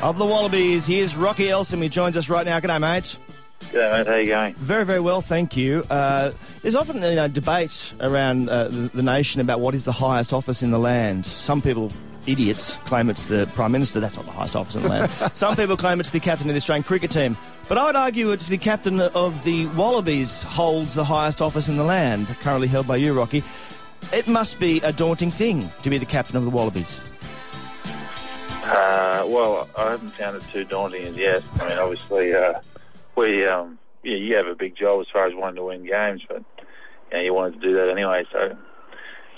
[0.00, 0.86] of the Wallabies.
[0.86, 1.82] Here's Rocky Elsom.
[1.82, 2.58] He joins us right now.
[2.58, 3.18] G'day, mate.
[3.60, 4.06] G'day, mate.
[4.06, 4.54] How you going?
[4.54, 5.84] Very, very well, thank you.
[5.90, 9.92] Uh, there's often you know, debate around uh, the, the nation about what is the
[9.92, 11.26] highest office in the land.
[11.26, 11.92] Some people,
[12.26, 14.00] idiots, claim it's the Prime Minister.
[14.00, 15.10] That's not the highest office in the land.
[15.34, 17.36] Some people claim it's the captain of the Australian cricket team.
[17.68, 21.76] But I would argue it's the captain of the Wallabies holds the highest office in
[21.76, 23.44] the land, currently held by you, Rocky.
[24.12, 27.02] It must be a daunting thing to be the captain of the Wallabies.
[28.62, 31.42] Uh, well, I haven't found it too daunting as yet.
[31.60, 32.60] I mean, obviously, uh,
[33.18, 36.22] we, um, yeah, you have a big job as far as wanting to win games,
[36.28, 36.44] but
[37.10, 38.24] you, know, you wanted to do that anyway.
[38.32, 38.56] So,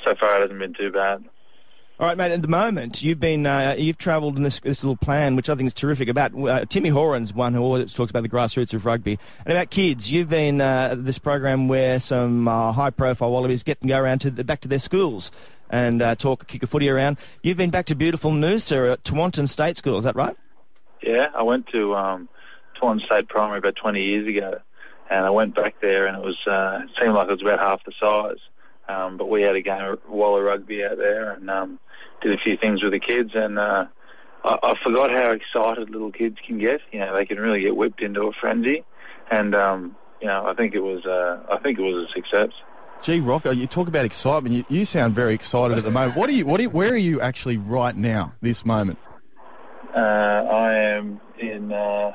[0.05, 1.25] so far it hasn't been too bad.
[1.99, 2.33] All right, mate.
[2.33, 5.55] At the moment, you've been uh, you've travelled in this this little plan, which I
[5.55, 6.09] think is terrific.
[6.09, 9.69] About uh, Timmy Horan's one who always talks about the grassroots of rugby, and about
[9.69, 10.11] kids.
[10.11, 14.21] You've been uh, this program where some uh, high profile wallabies get and go around
[14.21, 15.31] to the, back to their schools
[15.69, 17.19] and uh, talk, kick a footy around.
[17.43, 19.99] You've been back to beautiful Noosa at Tewantin State School.
[19.99, 20.37] Is that right?
[21.03, 22.31] Yeah, I went to um,
[22.81, 24.61] Tewantin State Primary about 20 years ago,
[25.11, 27.61] and I went back there, and it was uh, it seemed like it was about
[27.61, 28.39] half the size.
[28.89, 31.79] Um, but we had a game of Walla rugby out there, and um,
[32.23, 33.87] did a few things with the kids, and uh,
[34.45, 36.81] I, I forgot how excited little kids can get.
[36.93, 38.85] You know, they can really get whipped into a frenzy,
[39.31, 42.51] and um, you know, I think it was uh, I think it was a success.
[43.03, 44.55] Gee, Rocco, you talk about excitement.
[44.55, 46.17] You, you sound very excited at the moment.
[46.17, 46.45] What are you?
[46.45, 46.61] What?
[46.61, 48.35] Are you, where are you actually right now?
[48.43, 48.99] This moment.
[49.95, 51.73] Uh, I am in.
[51.73, 52.13] Uh,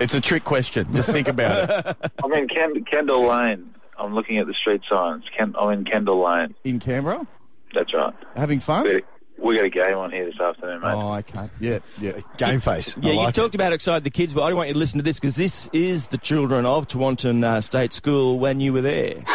[0.00, 0.92] It's a trick question.
[0.92, 2.12] Just think about it.
[2.24, 3.74] I'm in Ken- Kendall Lane.
[3.98, 5.24] I'm looking at the street signs.
[5.36, 6.54] Ken- I'm in Kendall Lane.
[6.64, 7.26] In Canberra,
[7.74, 8.14] That's right.
[8.36, 8.84] having fun.
[8.84, 9.02] We
[9.40, 10.92] we got a game on here this afternoon, mate.
[10.94, 11.48] Oh, okay.
[11.60, 12.20] Yeah, yeah.
[12.38, 12.96] Game face.
[13.00, 14.78] Yeah, I you like talked about excited the kids, but I don't want you to
[14.78, 18.72] listen to this because this is the children of Tewantin uh, State School when you
[18.72, 19.24] were there.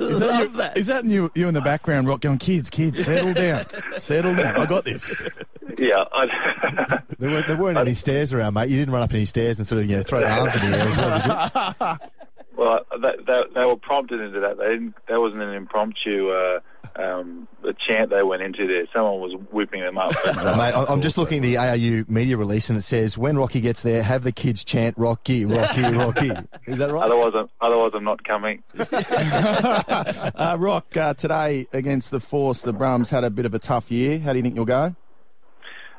[0.00, 0.76] Is that, you, that.
[0.76, 3.66] is that you, you in the background, Rock, going, kids, kids, settle down,
[3.98, 4.56] settle down.
[4.56, 5.14] I got this.
[5.82, 7.02] Yeah, I, it.
[7.18, 8.68] There weren't, there weren't any stairs around, mate.
[8.68, 10.70] You didn't run up any stairs and sort of you know throw your arms in
[10.70, 12.08] the air as well, did you?
[12.56, 14.58] well, that, that, they were prompted into that.
[14.58, 14.94] They didn't.
[15.08, 16.60] That wasn't an impromptu uh,
[16.96, 18.86] um, a chant they went into there.
[18.92, 20.12] Someone was whipping them up.
[20.24, 23.16] But, uh, Mate, I- I'm just looking at the ARU media release and it says,
[23.18, 26.30] when Rocky gets there, have the kids chant Rocky, Rocky, Rocky.
[26.66, 27.04] Is that right?
[27.04, 28.62] Otherwise, I'm, otherwise I'm not coming.
[28.78, 33.90] Uh, Rock, uh, today against the Force, the Brums had a bit of a tough
[33.90, 34.18] year.
[34.20, 34.94] How do you think you'll go?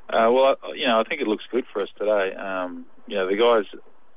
[0.09, 2.33] Uh, well, you know, I think it looks good for us today.
[2.35, 3.65] Um, you know, the guys,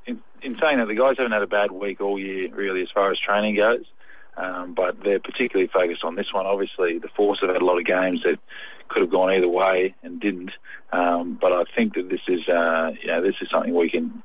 [0.05, 2.89] in, in saying that, the guys haven't had a bad week all year, really, as
[2.93, 3.85] far as training goes.
[4.35, 6.45] Um, but they're particularly focused on this one.
[6.45, 8.37] Obviously, the Force have had a lot of games that
[8.87, 10.51] could have gone either way and didn't.
[10.91, 14.23] Um, but I think that this is, uh, you know, this is something we can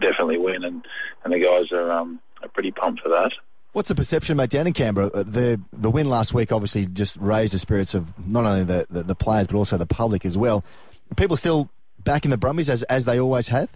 [0.00, 0.84] definitely win, and,
[1.24, 3.30] and the guys are, um, are pretty pumped for that.
[3.72, 5.06] What's the perception, mate, down in Canberra?
[5.14, 8.86] Uh, The the win last week obviously just raised the spirits of not only the,
[8.90, 10.62] the, the players but also the public as well.
[11.16, 11.70] People still
[12.04, 13.70] back in the Brumbies as as they always have?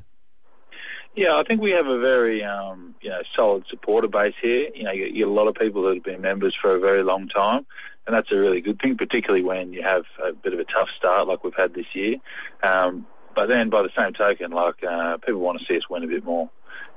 [1.14, 4.68] Yeah, I think we have a very um, you know solid supporter base here.
[4.74, 6.80] You know, you, you get a lot of people that have been members for a
[6.80, 7.64] very long time,
[8.06, 10.88] and that's a really good thing, particularly when you have a bit of a tough
[10.96, 12.16] start like we've had this year.
[12.62, 16.04] Um, but then, by the same token, like uh, people want to see us win
[16.04, 16.50] a bit more,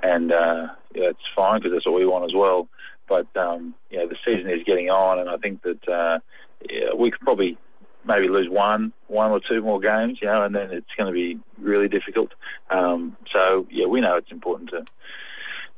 [0.03, 2.67] and uh, yeah, it's fine because that's what we want as well.
[3.07, 6.19] But um, you know, the season is getting on, and I think that uh,
[6.69, 7.57] yeah, we could probably
[8.05, 11.13] maybe lose one, one or two more games, you know, and then it's going to
[11.13, 12.31] be really difficult.
[12.69, 14.85] Um, so yeah, we know it's important to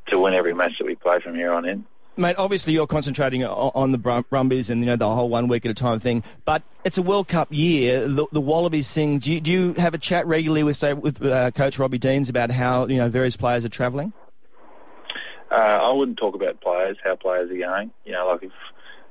[0.07, 1.85] to win every match that we play from here on in.
[2.17, 5.65] Mate, obviously you're concentrating on the Brum- Brumbies and you know the whole one week
[5.65, 8.07] at a time thing, but it's a World Cup year.
[8.07, 9.19] The, the Wallabies thing.
[9.19, 12.29] Do you, do you have a chat regularly with say with uh, Coach Robbie Deans
[12.29, 14.11] about how you know various players are travelling?
[15.49, 17.91] Uh, I wouldn't talk about players, how players are going.
[18.05, 18.51] You know, like if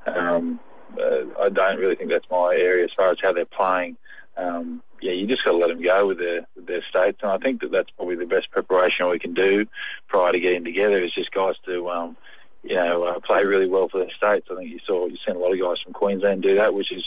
[0.06, 0.60] um,
[0.98, 3.96] uh, I don't really think that's my area as far as how they're playing.
[4.36, 7.38] Um, yeah, you just got to let them go with their their states, and I
[7.38, 9.66] think that that's probably the best preparation we can do
[10.08, 11.02] prior to getting together.
[11.02, 12.16] Is just guys to um,
[12.62, 14.48] you know uh, play really well for their states.
[14.50, 16.92] I think you saw you've seen a lot of guys from Queensland do that, which
[16.92, 17.04] is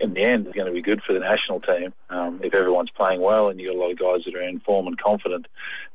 [0.00, 2.90] in the end is going to be good for the national team um, if everyone's
[2.90, 4.98] playing well and you have got a lot of guys that are in form and
[4.98, 5.46] confident.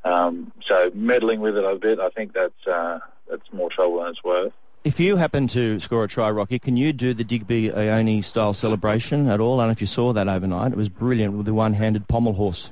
[0.04, 4.08] Um, so meddling with it a bit, I think that's uh, that's more trouble than
[4.08, 4.52] it's worth.
[4.82, 8.54] If you happen to score a try, Rocky, can you do the Digby Ioane style
[8.54, 9.60] celebration at all?
[9.60, 10.72] I don't know if you saw that overnight.
[10.72, 12.70] It was brilliant with the one-handed pommel horse.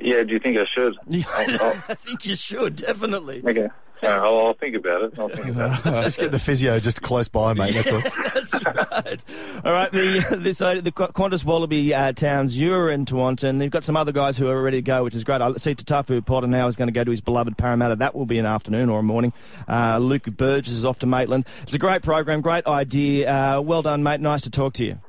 [0.00, 0.94] Yeah, do you think I should?
[1.88, 3.42] I think you should definitely.
[3.46, 3.68] Okay.
[4.02, 5.18] Uh, I'll, I'll think about it.
[5.18, 6.02] I'll think about it.
[6.02, 7.74] just get the physio just close by, mate.
[7.74, 8.00] That's all.
[8.34, 9.24] That's right.
[9.64, 13.58] All right, the this uh, the Qantas Wallaby uh, Towns, you're in Tewantin.
[13.58, 15.40] They've got some other guys who are ready to go, which is great.
[15.40, 17.96] I see Tatafu Polota-Nau is going to go to his beloved Parramatta.
[17.96, 19.32] That will be an afternoon or a morning.
[19.68, 21.46] Uh, Luke Burgess is off to Maitland.
[21.62, 23.56] It's a great program, great idea.
[23.56, 24.20] Uh, well done, mate.
[24.20, 25.00] Nice to talk to you.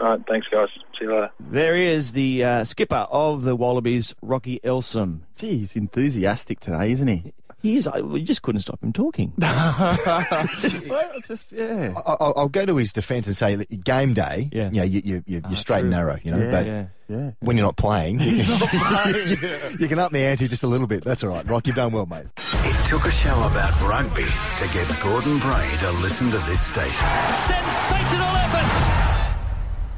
[0.00, 0.68] All right, thanks, guys.
[0.98, 1.30] See you later.
[1.38, 5.20] There is the uh, skipper of the Wallabies, Rocky Elsom.
[5.36, 7.32] Gee, he's enthusiastic today, isn't he?
[7.62, 7.86] He is.
[7.86, 9.32] I, uh, we just couldn't stop him talking.
[9.38, 11.94] it's just, yeah.
[11.96, 14.70] I- I'll, I'll go to his defence and say, game day, Yeah.
[14.72, 16.86] you know, you, you, you, ah, you're straight and narrow, you know, Yeah, but yeah.
[17.08, 17.30] Yeah.
[17.40, 21.04] when you're not playing, you can, you can up the ante just a little bit.
[21.04, 21.48] That's all right.
[21.48, 22.26] Rock, you've done well, mate.
[22.36, 27.08] It took a show about rugby to get Gordon Bray to listen to this station.
[27.36, 29.38] Sensational effort.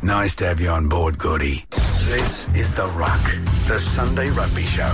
[0.02, 1.64] Nice to have you on board, Gordy.
[1.70, 3.22] This is The Ruck,
[3.68, 4.92] the Sunday Rugby Show.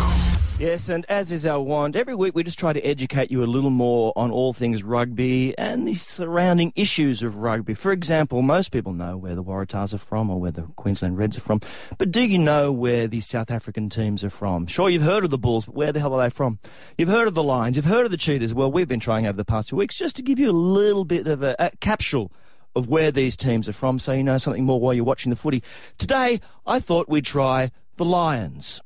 [0.60, 3.46] Yes, and as is our wont, every week we just try to educate you a
[3.46, 7.72] little more on all things rugby and the surrounding issues of rugby.
[7.72, 11.38] For example, most people know where the Waratahs are from or where the Queensland Reds
[11.38, 11.60] are from,
[11.96, 14.66] but do you know where the South African teams are from?
[14.66, 16.58] Sure, you've heard of the Bulls, but where the hell are they from?
[16.98, 18.52] You've heard of the Lions, you've heard of the Cheetahs.
[18.52, 21.06] Well, we've been trying over the past few weeks just to give you a little
[21.06, 22.30] bit of a, a capsule
[22.76, 25.36] of where these teams are from so you know something more while you're watching the
[25.36, 25.62] footy.
[25.96, 28.82] Today, I thought we'd try the Lions.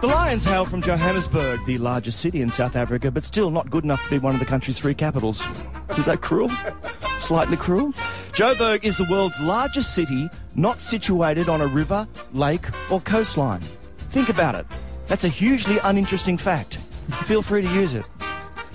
[0.00, 3.84] The Lions hail from Johannesburg, the largest city in South Africa, but still not good
[3.84, 5.42] enough to be one of the country's three capitals.
[5.98, 6.50] Is that cruel?
[7.18, 7.92] Slightly cruel?
[8.32, 13.60] Joburg is the world's largest city not situated on a river, lake, or coastline.
[14.10, 14.66] Think about it.
[15.06, 16.76] That's a hugely uninteresting fact.
[17.24, 18.08] Feel free to use it.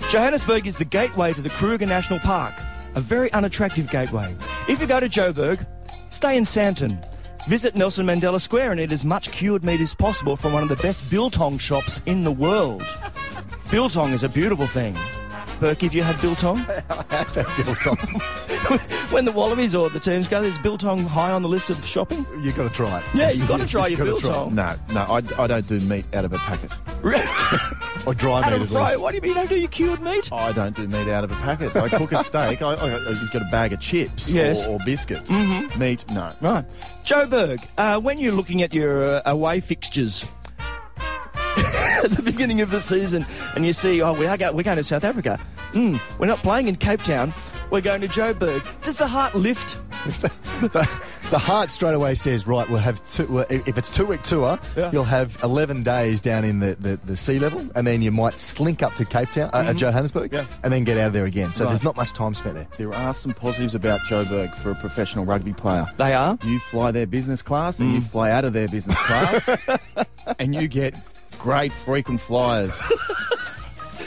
[0.08, 2.54] Johannesburg is the gateway to the Kruger National Park,
[2.94, 4.36] a very unattractive gateway.
[4.68, 5.66] If you go to Joburg,
[6.10, 7.04] stay in Sandton.
[7.46, 10.68] Visit Nelson Mandela Square and eat as much cured meat as possible from one of
[10.68, 12.82] the best biltong shops in the world.
[13.70, 14.96] biltong is a beautiful thing.
[15.60, 16.58] Burke, have you had biltong?
[16.90, 17.96] I have had biltong.
[19.10, 22.26] when the Wallabies or the teams go, is biltong high on the list of shopping?
[22.40, 23.04] You've got to try it.
[23.14, 24.54] Yeah, you've got to try your You've gotta try biltong.
[24.56, 26.72] No, no, I, I don't do meat out of a packet.
[28.06, 29.02] Or dry meat at Fry, least.
[29.02, 30.32] what do you mean you don't do your cured meat?
[30.32, 31.74] I don't do meat out of a packet.
[31.74, 32.62] I cook a steak.
[32.62, 34.62] I, I, you've got a bag of chips Yes.
[34.64, 35.30] or, or biscuits.
[35.30, 35.78] Mm-hmm.
[35.78, 36.32] Meat, no.
[36.40, 36.64] Right.
[37.04, 40.24] Joburg, uh, when you're looking at your uh, away fixtures
[41.56, 44.76] at the beginning of the season and you see, oh, we are go- we're going
[44.76, 45.40] to South Africa.
[45.72, 47.34] Mm, we're not playing in Cape Town.
[47.70, 48.62] We're going to Joburg.
[48.82, 49.78] Does the heart lift?
[50.60, 54.06] the, the heart straight away says, right, we'll have two, well, if if it's two
[54.06, 54.90] week tour, Yeah.
[54.92, 58.38] you'll have 11 days down in the, the, the sea level, and then you might
[58.40, 60.46] slink up to Cape Town, uh, uh, Johannesburg, Yeah.
[60.62, 61.52] and then get out of there again.
[61.54, 61.70] So Right.
[61.70, 62.66] there's not much time spent there.
[62.76, 65.86] There are some positives about Joburg for a professional rugby player.
[65.98, 66.38] They are.
[66.44, 69.48] You fly their business class and you fly out of their business class,
[70.38, 70.94] and you get
[71.38, 72.74] great frequent flyers.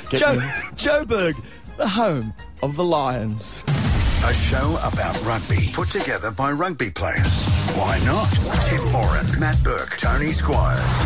[0.10, 1.36] Get Joe, me- Joburg,
[1.78, 2.34] the home
[2.64, 3.64] of the Lions.
[4.26, 7.48] A show about rugby put together by rugby players.
[7.74, 8.30] Why not?
[8.66, 11.00] Tim Horan, Matt Burke, Tony Squires.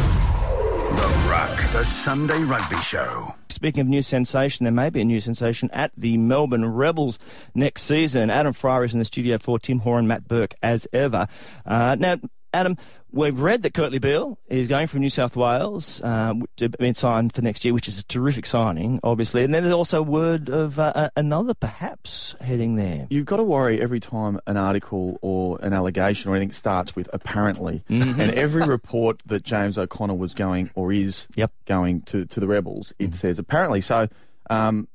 [0.95, 3.27] The Ruck, the Sunday Rugby Show.
[3.49, 7.19] Speaking of new sensation, there may be a new sensation at the Melbourne Rebels
[7.55, 8.29] next season.
[8.29, 11.27] Adam Freier is in the studio for Tim Horan, Matt Burke, as ever.
[11.65, 12.17] Uh, now,
[12.53, 12.77] Adam,
[13.11, 17.33] we've read that Kurtley Beale is going from New South Wales uh, to be signed
[17.33, 19.43] for next year, which is a terrific signing, obviously.
[19.43, 23.07] And then there's also word of uh, another perhaps heading there.
[23.09, 27.09] You've got to worry every time an article or an allegation or anything starts with
[27.11, 27.83] apparently.
[27.89, 31.51] And every report that James O'Connor was going or is Yep.
[31.65, 33.81] going to, to the Rebels, it says apparently.
[33.81, 34.07] So
[34.49, 34.87] um,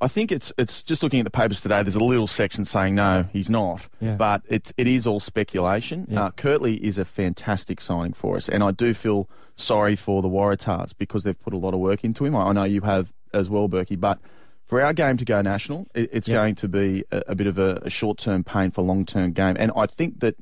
[0.00, 1.82] I think it's it's just looking at the papers today.
[1.82, 3.86] There's a little section saying no, he's not.
[4.00, 4.14] Yeah.
[4.14, 6.06] But it's it is all speculation.
[6.08, 6.26] Yeah.
[6.26, 10.28] Uh, Kurtley is a fantastic signing for us, and I do feel sorry for the
[10.28, 12.36] Waratahs because they've put a lot of work into him.
[12.36, 14.18] I I know you have as well, Berkey, but.
[14.66, 16.34] For our game to go national, it, it's Yeah.
[16.36, 19.72] going to be a, a bit of a, a short-term pain for long-term game, and
[19.74, 20.34] I think that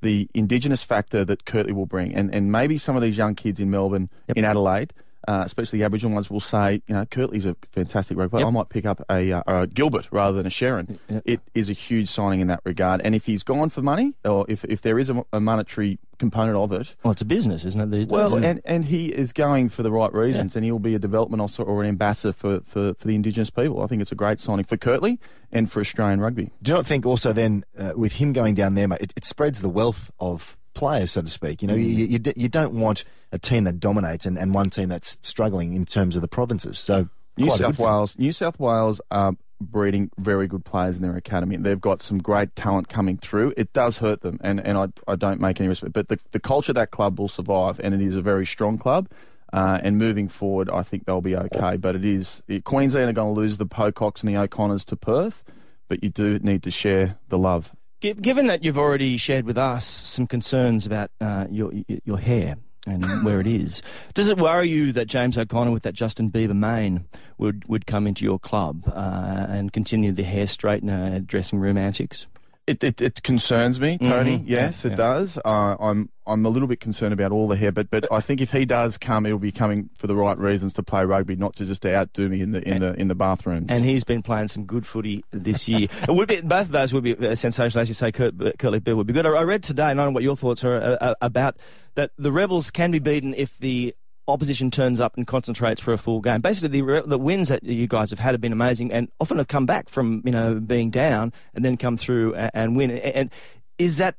[0.00, 3.60] the Indigenous factor that Kurtley will bring, and, and maybe some of these young kids
[3.60, 4.38] in Melbourne, Yep.
[4.38, 4.94] in Adelaide,
[5.28, 8.42] uh, especially the Aboriginal ones, will say, you know, Kurtley's a fantastic rugby player.
[8.44, 8.48] Yep.
[8.48, 10.98] I might pick up a, uh, a Gilbert rather than a Sherrin.
[11.08, 11.22] Yep.
[11.24, 14.44] It is a huge signing in that regard, and if he's gone for money, or
[14.48, 17.80] if, if there is a, a monetary component of it, Well, it's a business, isn't
[17.80, 17.90] it?
[17.90, 18.48] these well, Yeah.
[18.50, 21.62] and, and he is going for the right reasons, and he'll be a development officer
[21.62, 23.82] or an ambassador for, for, for the Indigenous people.
[23.82, 25.18] I think it's a great signing for Kurtley
[25.50, 26.50] and for Australian rugby.
[26.62, 29.24] Do you not think also then, uh, with him going down there, mate, it, it
[29.24, 31.62] spreads the wealth of players, so to speak.
[31.62, 34.88] You know, you, you, you don't want a team that dominates and, and one team
[34.88, 36.78] that's struggling in terms of the provinces.
[36.78, 37.78] So New South.
[37.78, 41.56] Wales, New South Wales are breeding very good players in their academy.
[41.56, 43.54] They've got some great talent coming through.
[43.56, 46.40] It does hurt them, and, and I, I don't make any respect, but the, the
[46.40, 49.08] culture of that club will survive, and it is a very strong club.
[49.52, 51.76] Uh, and moving forward, I think they'll be okay.
[51.76, 54.96] But it is it, Queensland are going to lose the Pococks and the O'Connors to
[54.96, 55.44] Perth,
[55.86, 57.72] but you do need to share the love.
[58.04, 61.72] Gi- Given that you've already shared with us some concerns about uh, your
[62.04, 63.80] your hair and where it is,
[64.12, 67.06] does it worry you that James O'Connor with that Justin Bieber mane
[67.38, 72.26] would, would come into your club uh, and continue the hair straightener dressing room antics?
[72.66, 74.38] It, it, it concerns me, Tony.
[74.38, 74.44] Mhm.
[74.46, 74.96] Yes, Yeah, it yeah.
[74.96, 75.38] does.
[75.44, 78.40] Uh, I'm I'm a little bit concerned about all the hair, but but I think
[78.40, 81.54] if he does come, he'll be coming for the right reasons to play rugby, not
[81.56, 83.66] to just outdo me in the in the in the bathrooms.
[83.68, 85.88] And he's been playing some good footy this year.
[86.08, 88.10] it would be both of those would be uh, sensational, as you say.
[88.10, 89.26] Kurt, Kurtley Beale would be good.
[89.26, 91.58] I I read today, and I don't know what your thoughts are uh, uh, about
[91.96, 92.12] that.
[92.16, 93.94] The Rebels can be beaten if the
[94.26, 96.40] opposition turns up and concentrates for a full game.
[96.40, 99.48] Basically, the the wins that you guys have had have been amazing, and often have
[99.48, 102.90] come back from you know being down and then come through and, and win.
[102.90, 103.30] And, and
[103.78, 104.16] is that?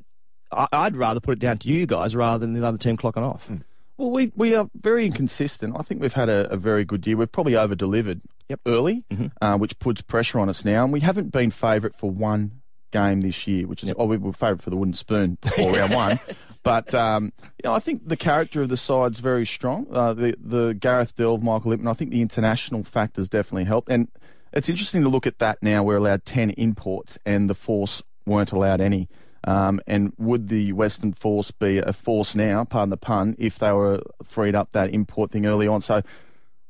[0.52, 3.24] I- I'd rather put it down to you guys rather than the other team clocking
[3.24, 3.52] off.
[3.98, 5.76] Well, we, we are very inconsistent.
[5.80, 7.15] I think we've had a, a very good year.
[7.18, 8.20] We've probably over delivered
[8.68, 9.06] early,
[9.41, 10.84] uh, which puts pressure on us now.
[10.84, 12.60] And we haven't been favourite for one
[12.95, 15.93] game this year, which is, oh, we were favourite for the wooden spoon before round
[15.93, 16.19] one.
[16.63, 19.88] But, um, you know, I think the character of the side's very strong.
[19.91, 23.89] Uh, the, the Gareth Delve, Michael Lipman, I think the international factors definitely helped.
[23.89, 24.08] And
[24.53, 25.84] it's interesting to look at that now.
[25.84, 29.10] We're allowed 10 imports and the Force weren't allowed any.
[29.43, 33.71] Um, and would the Western Force be a force now, pardon the pun, if they
[33.71, 35.81] were freed up that import thing early on?
[35.81, 36.01] So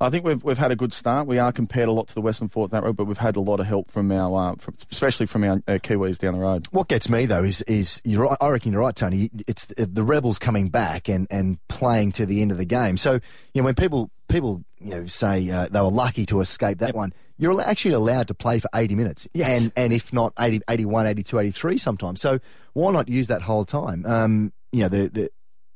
[0.01, 1.25] I think we've we've had a good start.
[1.25, 3.39] We are compared a lot to the Western Force that road, but we've had a
[3.39, 6.67] lot of help from our, uh, from, especially from our uh, Kiwis down the road.
[6.71, 9.29] What gets me though is is you're right, I reckon you're right, Tony.
[9.47, 12.97] It's the, the rebels coming back and, and playing to the end of the game.
[12.97, 13.13] So
[13.53, 16.93] you know when people people you know say uh, they were lucky to escape that
[16.93, 19.61] one, you're actually allowed to play for 80 minutes, Yes.
[19.61, 22.19] and and if not 80, 81, 82, 83 sometimes.
[22.19, 22.39] So
[22.73, 24.05] why not use that whole time?
[24.05, 25.29] Um, you know the the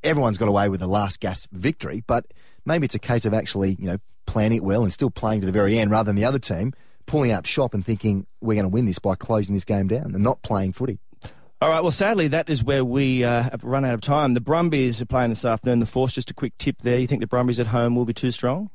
[0.04, 2.26] everyone's got away with the last gasp victory, but
[2.66, 3.98] maybe it's a case of actually you know
[4.30, 6.74] planning it well and still playing to the very end rather than the other team
[7.10, 10.14] pulling up shop and thinking we're going to win this by closing this game down
[10.14, 11.00] and not playing footy.
[11.62, 11.82] All right.
[11.82, 14.34] Well, sadly, that is where we uh, have run out of time.
[14.34, 15.80] The Brumbies are playing this afternoon.
[15.80, 16.14] The Force.
[16.14, 16.98] Just a quick tip there.
[16.98, 18.70] You think the Brumbies at home will be too strong?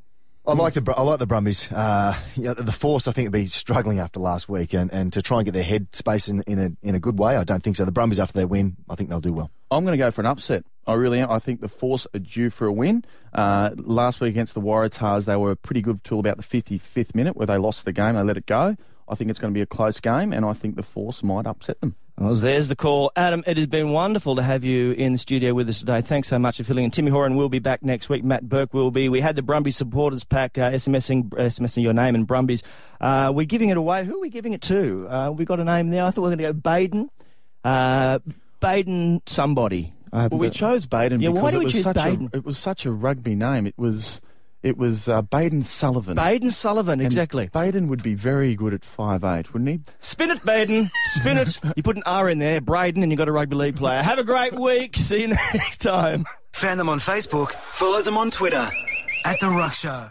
[0.47, 1.73] I like the I like the Brumbies.
[1.73, 5.11] Uh, you know, the Force, I think, would be struggling after last week, and, and
[5.14, 7.45] to try and get their head space in, in a in a good way, I
[7.45, 7.87] don't think so.
[7.87, 9.51] The Brumbies, after their win, I think they'll do well.
[9.71, 10.64] I'm going to go for an upset.
[10.87, 11.31] I really am.
[11.31, 13.05] I think the Force are due for a win.
[13.33, 17.37] Uh, last week against the Waratahs, they were pretty good till about the 55th minute
[17.37, 18.14] where they lost the game.
[18.14, 18.77] They let it go.
[19.09, 21.47] I think it's going to be a close game, and I think the Force might
[21.47, 21.97] upset them.
[22.16, 23.11] Well, there's the call.
[23.16, 26.01] Adam, it has been wonderful to have you in the studio with us today.
[26.01, 26.92] Thanks so much for filling in.
[26.92, 28.23] Timmy Horan will be back next week.
[28.23, 29.09] Matt Burke will be.
[29.09, 32.62] We had the Brumbies supporters pack, uh, SMSing, SMSing your name and Brumbies.
[33.01, 34.05] Uh, we're giving it away.
[34.05, 35.09] Who are we giving it to?
[35.09, 36.05] Uh, we got a name there.
[36.05, 37.11] I thought we were going to go Baden.
[37.64, 38.20] Uh,
[38.61, 39.93] Baden somebody.
[40.14, 41.96] I Well, we got- chose Baden Yeah, because why do it, we was choose such
[41.96, 42.31] Baden?
[42.33, 43.66] A, it was such a rugby name.
[43.66, 44.20] It was
[44.62, 46.16] it was uh, Baden Sullivan.
[46.16, 47.50] Baden Sullivan, And exactly.
[47.53, 49.81] Baden would be very good at five eight, wouldn't he?
[50.00, 50.88] Spin it, Baden.
[51.16, 51.61] Spin it.
[51.77, 54.00] You put an R in there, Braden, and you've got a rugby league player.
[54.03, 54.96] Have a great week.
[54.96, 56.24] See you next time.
[56.55, 58.66] Fan them on Facebook, follow them on Twitter
[59.27, 60.03] at The Ruck Show.